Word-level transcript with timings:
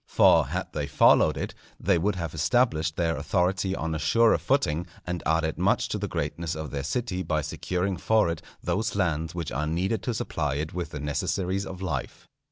For 0.07 0.47
had 0.47 0.73
they 0.73 0.87
followed 0.87 1.37
it, 1.37 1.53
they 1.79 1.99
would 1.99 2.15
have 2.15 2.33
established 2.33 2.95
their 2.95 3.15
authority 3.15 3.75
on 3.75 3.93
a 3.93 3.99
surer 3.99 4.39
footing, 4.39 4.87
and 5.05 5.21
added 5.27 5.59
much 5.59 5.89
to 5.89 5.99
the 5.99 6.07
greatness 6.07 6.55
of 6.55 6.71
their 6.71 6.81
city 6.81 7.21
by 7.21 7.41
securing 7.41 7.97
for 7.97 8.27
it 8.27 8.41
those 8.63 8.95
lands 8.95 9.35
which 9.35 9.51
are 9.51 9.67
needed 9.67 10.01
to 10.01 10.15
supply 10.15 10.55
it 10.55 10.73
with 10.73 10.89
the 10.89 10.99
necessaries 10.99 11.67
of 11.67 11.83
life. 11.83 12.27